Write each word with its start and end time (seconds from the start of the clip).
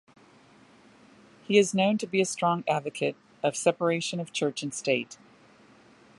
He 1.43 1.59
is 1.59 1.75
known 1.75 1.99
to 1.99 2.07
be 2.07 2.21
a 2.21 2.25
strong 2.25 2.63
advocate 2.67 3.15
of 3.43 3.55
separation 3.55 4.19
of 4.19 4.33
church 4.33 4.63
and 4.63 4.73
state. 4.73 5.19